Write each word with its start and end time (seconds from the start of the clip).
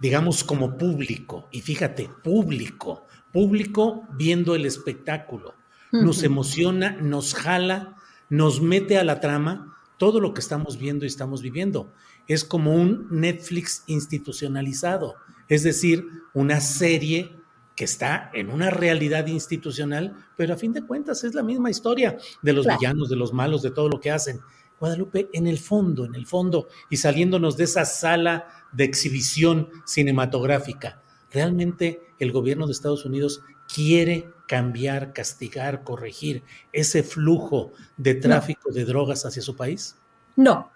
digamos, 0.00 0.44
como 0.44 0.76
público, 0.76 1.48
y 1.52 1.60
fíjate, 1.60 2.10
público, 2.22 3.06
público 3.32 4.06
viendo 4.16 4.54
el 4.54 4.66
espectáculo. 4.66 5.54
Nos 5.92 6.22
emociona, 6.22 6.92
nos 7.00 7.34
jala, 7.34 7.96
nos 8.28 8.62
mete 8.62 8.96
a 8.96 9.04
la 9.04 9.20
trama 9.20 9.76
todo 9.98 10.20
lo 10.20 10.32
que 10.32 10.40
estamos 10.40 10.78
viendo 10.78 11.04
y 11.04 11.08
estamos 11.08 11.42
viviendo. 11.42 11.92
Es 12.28 12.44
como 12.44 12.74
un 12.74 13.08
Netflix 13.10 13.82
institucionalizado, 13.86 15.16
es 15.48 15.64
decir, 15.64 16.06
una 16.32 16.60
serie 16.60 17.36
que 17.74 17.84
está 17.84 18.30
en 18.34 18.50
una 18.50 18.70
realidad 18.70 19.26
institucional, 19.26 20.14
pero 20.36 20.54
a 20.54 20.56
fin 20.56 20.72
de 20.72 20.86
cuentas 20.86 21.24
es 21.24 21.34
la 21.34 21.42
misma 21.42 21.70
historia 21.70 22.18
de 22.42 22.52
los 22.52 22.66
villanos, 22.66 23.08
de 23.08 23.16
los 23.16 23.32
malos, 23.32 23.62
de 23.62 23.70
todo 23.70 23.88
lo 23.88 24.00
que 24.00 24.10
hacen. 24.10 24.40
Guadalupe, 24.78 25.28
en 25.32 25.46
el 25.46 25.58
fondo, 25.58 26.04
en 26.06 26.14
el 26.14 26.26
fondo, 26.26 26.68
y 26.88 26.96
saliéndonos 26.96 27.56
de 27.56 27.64
esa 27.64 27.84
sala 27.84 28.59
de 28.72 28.84
exhibición 28.84 29.68
cinematográfica, 29.84 31.02
¿realmente 31.30 32.00
el 32.18 32.32
gobierno 32.32 32.66
de 32.66 32.72
Estados 32.72 33.04
Unidos 33.04 33.42
quiere 33.72 34.28
cambiar, 34.46 35.12
castigar, 35.12 35.84
corregir 35.84 36.42
ese 36.72 37.02
flujo 37.02 37.72
de 37.96 38.14
tráfico 38.16 38.72
de 38.72 38.84
drogas 38.84 39.24
hacia 39.24 39.42
su 39.42 39.54
país? 39.56 39.96
No, 40.36 40.70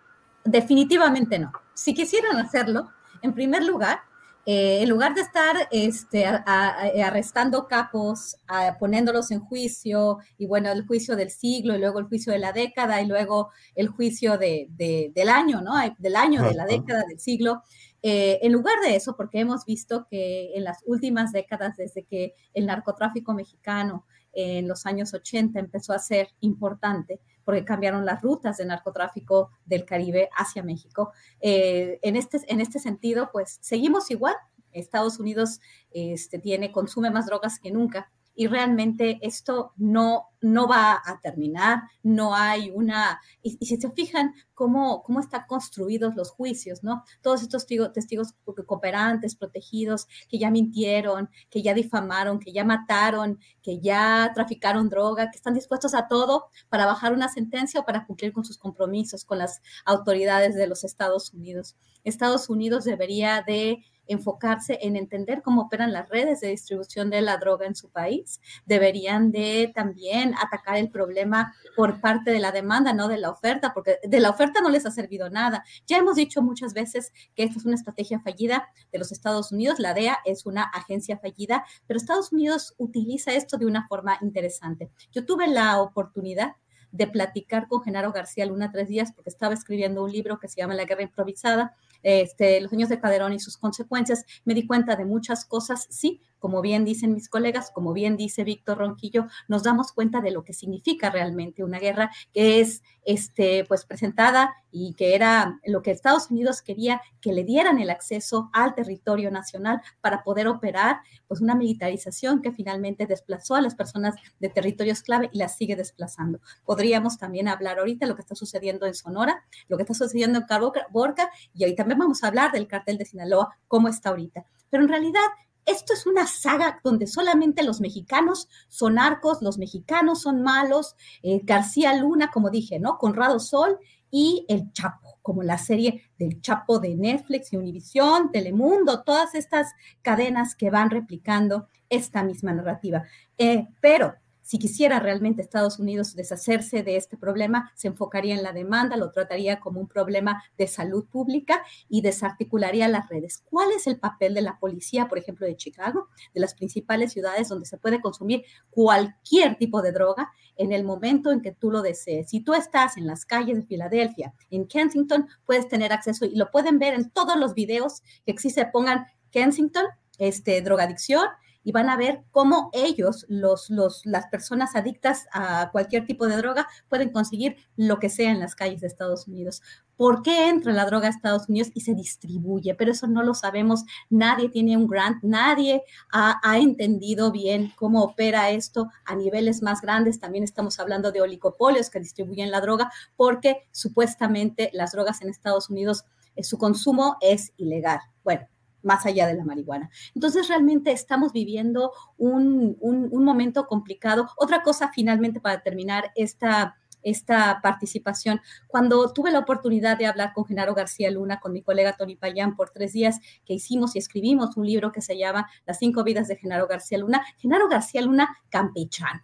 definitivamente 0.45 1.39
no. 1.39 1.53
Si 1.75 1.95
quisieran 1.95 2.37
hacerlo, 2.37 2.91
en 3.23 3.33
primer 3.35 3.65
lugar, 3.65 4.03
eh, 4.47 4.83
en 4.83 4.89
lugar 4.89 5.15
de 5.15 5.23
estar 5.23 5.69
este, 5.71 6.27
arrestando 6.27 7.67
capos, 7.67 8.37
poniéndolos 8.79 9.31
en 9.31 9.41
juicio, 9.41 10.19
y 10.37 10.47
bueno, 10.47 10.71
el 10.71 10.87
juicio 10.87 11.17
del 11.17 11.31
siglo, 11.31 11.75
y 11.75 11.79
luego 11.79 11.99
el 11.99 12.07
juicio 12.07 12.33
de 12.33 12.39
la 12.39 12.53
década, 12.53 13.01
y 13.01 13.07
luego 13.07 13.51
el 13.75 13.89
juicio 13.89 14.37
de, 14.39 14.69
del 15.15 15.29
año, 15.29 15.61
¿no? 15.63 15.75
Del 15.99 16.17
año, 16.17 16.43
de 16.43 16.55
la 16.55 16.67
década, 16.67 17.05
del 17.09 17.21
siglo. 17.21 17.63
Eh, 18.07 18.39
en 18.43 18.53
lugar 18.53 18.75
de 18.81 18.97
eso, 18.97 19.17
porque 19.17 19.41
hemos 19.41 19.65
visto 19.65 20.07
que 20.11 20.55
en 20.55 20.65
las 20.65 20.83
últimas 20.85 21.33
décadas, 21.33 21.79
desde 21.79 22.05
que 22.05 22.35
el 22.53 22.67
narcotráfico 22.67 23.33
mexicano 23.33 24.05
en 24.35 24.69
los 24.69 24.87
años 24.87 25.15
80 25.15 25.59
empezó 25.59 25.93
a 25.93 25.99
ser 25.99 26.29
importante, 26.41 27.21
porque 27.45 27.65
cambiaron 27.65 28.05
las 28.05 28.23
rutas 28.23 28.57
de 28.57 28.67
narcotráfico 28.67 29.51
del 29.65 29.85
Caribe 29.85 30.29
hacia 30.37 30.63
México. 30.63 31.13
Eh, 31.41 31.99
en, 32.03 32.17
este, 32.17 32.41
en 32.49 32.61
este 32.61 32.79
sentido, 32.79 33.31
pues 33.33 33.59
seguimos 33.61 34.11
igual. 34.11 34.35
Estados 34.73 35.21
Unidos 35.21 35.61
este, 35.93 36.43
consume 36.73 37.11
más 37.11 37.27
drogas 37.27 37.61
que 37.61 37.71
nunca 37.71 38.11
y 38.35 38.47
realmente 38.47 39.19
esto 39.23 39.73
no, 39.77 40.29
no 40.41 40.67
va 40.67 41.01
a 41.05 41.21
terminar, 41.21 41.83
no 42.03 42.35
hay 42.35 42.71
una, 42.75 43.21
y, 43.43 43.57
si 43.65 43.77
se 43.77 43.91
fijan 43.91 44.35
cómo, 44.53 45.03
cómo 45.03 45.21
están 45.21 45.45
construidos 45.47 46.15
los 46.17 46.31
juicios, 46.31 46.83
¿no? 46.83 47.05
Todos 47.23 47.43
estos 47.43 47.63
testigos, 47.63 47.93
testigos 47.93 48.35
cooperantes, 48.67 49.37
protegidos, 49.37 50.07
que 50.29 50.39
ya 50.39 50.51
mintieron, 50.51 51.31
que 51.51 51.63
ya 51.63 51.75
difamaron, 51.75 52.41
que 52.41 52.53
ya 52.53 52.65
mataron, 52.65 53.39
que 53.63 53.81
ya 53.81 54.33
traficaron 54.35 54.89
droga, 54.89 55.31
que 55.31 55.37
están 55.37 55.55
dispuestos 55.55 55.95
a 55.95 56.09
todo 56.09 56.47
para 56.69 56.87
bajar 56.87 57.13
una 57.13 57.29
sentencia 57.29 57.81
o 57.81 57.85
para 57.85 58.07
cumplir 58.07 58.33
con 58.33 58.45
sus 58.45 58.59
compromisos 58.59 59.25
con 59.25 59.39
las 59.39 59.63
autoridades 59.85 60.55
de 60.55 60.67
los 60.67 60.85
Estados 60.85 61.33
Unidos. 61.33 61.77
Estados 62.05 62.51
Unidos 62.51 62.85
debería 62.85 63.43
de 63.47 63.85
enfocarse 64.07 64.79
en 64.83 64.97
entender 64.97 65.43
cómo 65.43 65.63
operan 65.63 65.93
las 65.93 66.09
redes 66.09 66.41
de 66.41 66.49
distribución 66.49 67.11
de 67.11 67.21
la 67.21 67.37
droga 67.37 67.67
en 67.67 67.75
su 67.75 67.91
país. 67.91 68.41
Deberían 68.67 69.31
de 69.31 69.73
también 69.75 70.35
atacar 70.35 70.77
el 70.77 70.91
problema 70.91 71.55
por 71.77 72.01
parte 72.01 72.31
de 72.31 72.39
la 72.39 72.53
demanda, 72.53 72.93
no 72.93 73.09
de 73.09 73.19
la 73.19 73.31
oferta, 73.31 73.73
porque 73.73 73.99
de 74.03 74.21
la 74.21 74.31
oferta 74.31 74.61
no 74.61 74.71
les 74.71 74.87
ha 74.87 74.91
servido 74.91 75.31
nada. 75.31 75.65
Ya 75.87 75.99
hemos 75.99 76.17
dicho 76.17 76.43
muchas 76.43 76.75
veces 76.75 77.13
que 77.35 77.45
esta 77.45 77.59
es 77.59 77.65
una 77.65 77.75
estrategia 77.75 78.21
fallida 78.21 78.69
de 78.93 78.99
los 78.99 79.13
Estados 79.13 79.53
Unidos. 79.53 79.79
La 79.79 79.95
DEA 79.95 80.19
es 80.25 80.47
una 80.47 80.63
agencia 80.63 81.19
fallida, 81.19 81.65
pero 81.87 81.99
Estados 81.99 82.33
Unidos 82.33 82.75
utiliza 82.79 83.33
esto 83.33 83.57
de 83.57 83.67
una 83.67 83.87
forma 83.89 84.19
interesante. 84.21 84.91
Yo 85.13 85.25
tuve 85.25 85.47
la 85.47 85.81
oportunidad 85.81 86.57
de 86.95 87.09
platicar 87.09 87.67
con 87.67 87.83
Genaro 87.83 88.13
García 88.13 88.47
Luna 88.47 88.71
tres 88.71 88.89
días 88.89 89.13
porque 89.13 89.29
estaba 89.29 89.53
escribiendo 89.53 90.05
un 90.05 90.13
libro 90.13 90.39
que 90.39 90.47
se 90.47 90.61
llama 90.61 90.75
La 90.75 90.85
Guerra 90.85 91.03
Improvisada 91.03 91.75
este, 92.05 92.61
los 92.61 92.73
años 92.73 92.89
de 92.89 93.01
Calderón 93.01 93.33
y 93.33 93.41
sus 93.41 93.57
consecuencias, 93.57 94.25
me 94.45 94.55
di 94.55 94.67
cuenta 94.67 94.95
de 94.95 95.05
muchas 95.05 95.45
cosas, 95.45 95.87
sí, 95.91 96.21
como 96.45 96.61
bien 96.61 96.85
dicen 96.85 97.15
mis 97.15 97.31
colegas, 97.31 97.71
como 97.71 97.95
bien 97.95 98.19
dice 98.19 98.45
Víctor 98.45 98.77
Ronquillo, 98.77 99.29
nos 99.49 99.63
damos 99.63 99.93
cuenta 99.93 100.21
de 100.21 100.31
lo 100.31 100.45
que 100.45 100.53
significa 100.53 101.09
realmente 101.09 101.65
una 101.65 101.79
guerra 101.79 102.11
que 102.35 102.61
es 102.61 102.83
este, 103.07 103.65
pues 103.65 103.87
presentada 103.87 104.55
y 104.71 104.93
que 104.93 105.15
era 105.15 105.59
lo 105.65 105.81
que 105.81 105.91
Estados 105.91 106.31
Unidos 106.31 106.61
quería 106.61 107.01
que 107.23 107.33
le 107.33 107.45
dieran 107.45 107.79
el 107.79 107.89
acceso 107.89 108.51
al 108.53 108.75
territorio 108.75 109.31
nacional 109.31 109.81
para 110.03 110.23
poder 110.23 110.47
operar 110.47 110.99
pues 111.27 111.41
una 111.41 111.55
militarización 111.55 112.43
que 112.43 112.53
finalmente 112.53 113.07
desplazó 113.07 113.55
a 113.55 113.63
las 113.63 113.75
personas 113.75 114.15
de 114.39 114.51
territorios 114.51 115.01
clave 115.01 115.31
y 115.33 115.39
las 115.39 115.57
sigue 115.57 115.77
desplazando. 115.77 116.41
Podríamos 116.67 117.17
también 117.17 117.49
hablar 117.49 117.79
ahorita 117.79 118.05
lo 118.05 118.17
que 118.17 118.21
está 118.21 118.35
sucediendo 118.35 118.85
en 118.85 118.93
Sonora, 118.93 119.43
lo 119.67 119.79
que 119.79 119.85
está 119.85 119.95
sucediendo 119.95 120.41
en 120.41 120.45
Borca 120.91 121.31
y 121.55 121.65
ahí 121.65 121.75
también 121.75 122.01
vamos 122.01 122.23
a 122.23 122.27
hablar 122.27 122.53
del 122.53 122.69
cartel 122.69 122.99
de 122.99 123.07
Sinaloa, 123.07 123.57
cómo 123.67 123.89
está 123.89 124.11
ahorita. 124.11 124.45
Pero 124.69 124.83
en 124.83 124.91
realidad 124.91 125.23
esto 125.67 125.93
es 125.93 126.07
una 126.07 126.27
saga 126.27 126.81
donde 126.83 127.07
solamente 127.07 127.63
los 127.63 127.81
mexicanos 127.81 128.49
son 128.69 128.99
arcos, 128.99 129.43
los 129.43 129.59
mexicanos 129.59 130.23
son 130.23 130.43
malos, 130.43 130.97
eh, 131.23 131.41
García 131.45 131.95
Luna, 131.97 132.31
como 132.31 132.51
dije, 132.51 132.79
¿no? 132.79 132.99
Conrado 132.99 133.39
Sol 133.41 133.79
y 134.11 134.45
El 134.49 134.73
Chapo, 134.73 135.19
como 135.23 135.43
la 135.43 135.59
serie 135.59 136.03
del 136.19 136.41
Chapo 136.41 136.79
de 136.79 136.95
Netflix 136.95 137.53
y 137.53 137.57
Univisión, 137.57 138.31
Telemundo, 138.31 139.03
todas 139.03 139.35
estas 139.35 139.73
cadenas 140.03 140.55
que 140.55 140.71
van 140.71 140.91
replicando 140.91 141.69
esta 141.89 142.23
misma 142.23 142.53
narrativa. 142.53 143.05
Eh, 143.39 143.67
pero 143.81 144.15
si 144.45 144.59
quisiera 144.59 145.01
realmente 145.01 145.41
Estados 145.41 145.79
Unidos 145.79 146.15
deshacerse 146.15 146.83
de 146.83 146.97
este 146.97 147.17
problema, 147.17 147.73
se 147.75 147.89
enfocaría 147.89 148.35
en 148.35 148.43
la 148.43 148.53
demanda, 148.53 148.99
lo 148.99 149.11
trataría 149.11 149.59
como 149.59 149.81
un 149.81 149.89
problema 149.89 150.45
de 150.59 150.67
salud 150.67 151.07
pública 151.07 151.65
y 151.89 152.03
desarticularía 152.03 152.87
las 152.89 153.09
redes. 153.09 153.43
¿Cuál 153.49 153.73
es 153.73 153.87
el 153.87 153.99
papel 153.99 154.35
de 154.35 154.43
la 154.43 154.59
policía, 154.59 155.09
por 155.09 155.17
ejemplo, 155.17 155.47
de 155.47 155.57
Chicago, 155.57 156.09
de 156.35 156.41
las 156.43 156.55
principales 156.55 157.13
ciudades 157.13 157.49
donde 157.49 157.65
se 157.65 157.79
puede 157.79 158.03
consumir 158.03 158.45
cualquier 158.69 159.57
tipo 159.57 159.81
de 159.81 159.93
droga 159.93 160.31
en 160.57 160.73
el 160.73 160.85
momento 160.85 161.33
en 161.33 161.41
que 161.41 161.53
tú 161.53 161.71
lo 161.71 161.81
desees? 161.81 162.29
Si 162.29 162.41
tú 162.41 162.53
estás 162.53 162.99
en 162.99 163.07
las 163.07 163.25
calles 163.25 163.57
de 163.57 163.67
Filadelfia, 163.67 164.35
en 164.51 164.67
Kensington, 164.69 165.27
puedes 165.47 165.69
tener 165.69 165.91
acceso 165.91 166.27
y 166.27 166.37
lo 166.37 166.51
pueden 166.51 166.79
ver 166.79 166.93
en 166.93 167.09
todos 167.09 167.37
los 167.37 167.55
videos 167.55 168.03
que 168.27 168.33
existe, 168.33 168.67
pongan 168.67 169.07
Kensington, 169.31 169.87
este, 170.19 170.61
drogadicción 170.61 171.25
y 171.65 171.73
van 171.73 171.89
a 171.89 171.97
ver 171.97 172.23
cómo 172.31 172.71
ellos, 172.73 173.27
los, 173.29 173.71
los, 173.71 174.05
las 174.05 174.27
personas 174.27 174.77
adictas 174.77 175.27
a 175.33 175.71
cualquier 175.73 176.07
tipo 176.07 176.29
de 176.29 176.37
droga, 176.37 176.69
pueden 176.89 177.11
conseguir 177.11 177.57
lo 177.77 177.99
que 177.99 178.11
sea 178.11 178.31
en 178.31 178.39
las 178.39 178.55
calles 178.55 178.83
de 178.83 178.87
Estados 178.87 179.27
Unidos. 179.27 179.63
¿Por 179.97 180.23
qué 180.23 180.49
entra 180.49 180.73
la 180.73 180.87
droga 180.87 181.07
a 181.07 181.11
Estados 181.11 181.49
Unidos 181.49 181.71
y 181.73 181.81
se 181.81 181.95
distribuye? 181.95 182.75
Pero 182.75 182.91
eso 182.91 183.07
no 183.07 183.23
lo 183.23 183.33
sabemos. 183.33 183.85
Nadie 184.11 184.49
tiene 184.49 184.77
un 184.77 184.89
grant, 184.89 185.23
nadie 185.23 185.85
ha, 186.13 186.41
ha, 186.43 186.59
entendido 186.59 187.31
bien 187.31 187.73
cómo 187.77 188.03
opera 188.03 188.51
esto 188.51 188.89
a 189.05 189.15
niveles 189.15 189.63
más 189.63 189.81
grandes. 189.81 190.19
También 190.19 190.43
estamos 190.43 190.81
hablando 190.81 191.13
de 191.13 191.23
oligopolios 191.23 191.91
que 191.91 192.01
distribuyen 192.01 192.51
la 192.51 192.61
droga 192.61 192.91
porque 193.17 193.69
supuestamente 193.71 194.71
las 194.73 194.93
drogas 194.93 195.23
en 195.23 195.29
Estados 195.29 195.71
Unidos, 195.71 196.05
eh, 196.35 196.43
su 196.43 196.59
consumo 196.59 197.17
es 197.21 197.53
ilegal. 197.57 198.01
Bueno, 198.25 198.49
más 198.85 199.07
allá 199.07 199.27
de 199.27 199.35
la 199.35 199.45
marihuana. 199.45 199.91
Entonces, 200.15 200.49
realmente 200.49 200.93
estamos 200.93 201.33
viviendo 201.33 201.93
un, 202.17 202.77
un, 202.81 203.25
momento 203.25 203.67
complicado. 203.67 204.29
Otra 204.37 204.63
cosa, 204.63 204.91
finalmente, 204.95 205.41
para 205.41 205.63
terminar 205.63 206.13
esta 206.15 206.77
esta 207.05 207.61
participación. 207.63 208.41
Cuando 208.67 209.13
tuve 209.13 209.31
la 209.31 209.41
oportunidad 209.41 209.99
de 209.99 210.07
hablar 210.07 210.33
con 210.33 210.47
Genaro 210.47 210.75
García 210.75 211.11
Luna, 211.11 211.39
con 211.39 211.53
mi 211.53 211.61
colega 211.61 211.97
Tony 211.97 212.17
Payán, 212.17 212.57
por 212.57 212.71
tres 212.71 212.95
días 212.95 213.21
que 213.45 213.53
hicimos 213.53 213.95
y 213.95 213.99
escribimos 213.99 214.57
un 214.57 214.67
libro 214.67 214.91
que 214.91 215.03
se 215.03 215.19
llama 215.19 215.49
Las 215.67 215.79
cinco 215.79 216.03
vidas 216.03 216.29
de 216.29 216.37
Genaro 216.37 216.67
García 216.67 216.99
Luna, 216.99 217.23
Genaro 217.39 217.69
García 217.69 218.01
Luna 218.01 218.35
campechano. 218.49 219.21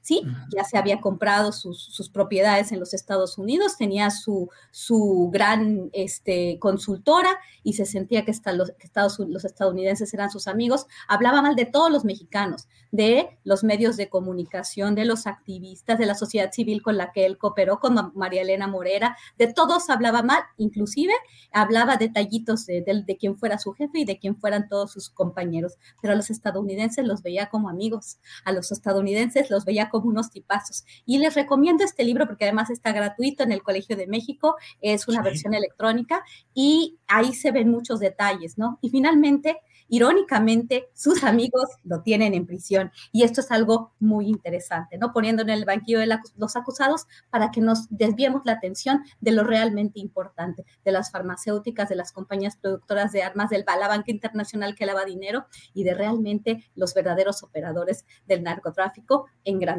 ¿Sí? 0.00 0.22
Ya 0.54 0.64
se 0.64 0.78
había 0.78 1.00
comprado 1.00 1.52
sus, 1.52 1.82
sus, 1.82 2.08
propiedades 2.08 2.72
en 2.72 2.80
los 2.80 2.94
Estados 2.94 3.38
Unidos, 3.38 3.76
tenía 3.76 4.10
su, 4.10 4.48
su 4.70 5.30
gran 5.32 5.90
este, 5.92 6.58
consultora 6.58 7.38
y 7.62 7.74
se 7.74 7.84
sentía 7.84 8.24
que, 8.24 8.30
está, 8.30 8.52
los, 8.52 8.72
que 8.72 8.86
Estados, 8.86 9.18
los 9.18 9.44
estadounidenses 9.44 10.12
eran 10.14 10.30
sus 10.30 10.48
amigos. 10.48 10.86
Hablaba 11.08 11.42
mal 11.42 11.54
de 11.54 11.66
todos 11.66 11.90
los 11.90 12.04
mexicanos, 12.04 12.66
de 12.90 13.38
los 13.44 13.62
medios 13.62 13.96
de 13.96 14.08
comunicación, 14.08 14.94
de 14.94 15.04
los 15.04 15.26
activistas, 15.26 15.98
de 15.98 16.06
la 16.06 16.14
sociedad 16.14 16.50
civil 16.52 16.82
con 16.82 16.96
la 16.96 17.12
que 17.12 17.26
él 17.26 17.38
cooperó, 17.38 17.78
con 17.78 18.12
María 18.14 18.42
Elena 18.42 18.66
Morera, 18.66 19.16
de 19.38 19.52
todos 19.52 19.90
hablaba 19.90 20.22
mal, 20.22 20.42
inclusive 20.56 21.12
hablaba 21.52 21.96
detallitos 21.96 22.66
de, 22.66 22.82
de, 22.82 23.02
de 23.02 23.16
quién 23.16 23.36
fuera 23.36 23.58
su 23.58 23.72
jefe 23.72 24.00
y 24.00 24.04
de 24.04 24.18
quién 24.18 24.36
fueran 24.36 24.68
todos 24.68 24.92
sus 24.92 25.10
compañeros, 25.10 25.76
pero 26.00 26.14
a 26.14 26.16
los 26.16 26.30
estadounidenses 26.30 27.06
los 27.06 27.22
veía 27.22 27.48
como 27.48 27.68
amigos, 27.68 28.18
a 28.44 28.52
los 28.52 28.72
estadounidenses 28.72 29.50
los 29.50 29.64
veía 29.64 29.89
como 29.90 30.08
unos 30.08 30.30
tipazos. 30.30 30.84
Y 31.06 31.18
les 31.18 31.34
recomiendo 31.34 31.84
este 31.84 32.04
libro 32.04 32.26
porque 32.26 32.44
además 32.44 32.70
está 32.70 32.92
gratuito 32.92 33.42
en 33.42 33.52
el 33.52 33.62
Colegio 33.62 33.96
de 33.96 34.06
México, 34.06 34.56
es 34.80 35.08
una 35.08 35.18
sí. 35.18 35.24
versión 35.24 35.54
electrónica 35.54 36.22
y 36.54 36.98
ahí 37.06 37.32
se 37.34 37.50
ven 37.50 37.70
muchos 37.70 38.00
detalles, 38.00 38.58
¿no? 38.58 38.78
Y 38.80 38.90
finalmente, 38.90 39.58
irónicamente, 39.88 40.88
sus 40.94 41.24
amigos 41.24 41.68
lo 41.82 42.02
tienen 42.02 42.34
en 42.34 42.46
prisión 42.46 42.92
y 43.12 43.24
esto 43.24 43.40
es 43.40 43.50
algo 43.50 43.92
muy 43.98 44.28
interesante, 44.28 44.98
¿no? 44.98 45.12
Poniendo 45.12 45.42
en 45.42 45.50
el 45.50 45.64
banquillo 45.64 45.98
de 45.98 46.06
la, 46.06 46.22
los 46.36 46.56
acusados 46.56 47.06
para 47.30 47.50
que 47.50 47.60
nos 47.60 47.88
desviemos 47.90 48.42
la 48.44 48.52
atención 48.52 49.02
de 49.20 49.32
lo 49.32 49.42
realmente 49.44 50.00
importante, 50.00 50.64
de 50.84 50.92
las 50.92 51.10
farmacéuticas, 51.10 51.88
de 51.88 51.96
las 51.96 52.12
compañías 52.12 52.56
productoras 52.56 53.12
de 53.12 53.22
armas, 53.22 53.50
del 53.50 53.64
la 53.80 53.88
banca 53.88 54.10
internacional 54.10 54.74
que 54.74 54.86
lava 54.86 55.04
dinero 55.04 55.46
y 55.74 55.84
de 55.84 55.94
realmente 55.94 56.64
los 56.74 56.94
verdaderos 56.94 57.42
operadores 57.42 58.04
del 58.26 58.42
narcotráfico 58.42 59.26
en 59.44 59.58